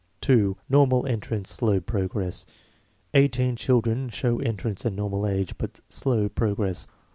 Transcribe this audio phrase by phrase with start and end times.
[0.21, 0.57] 2.
[0.67, 2.47] Normal entrance, slow progress.
[3.13, 6.87] "Eighteen children show entrance at normal age, but slow progress.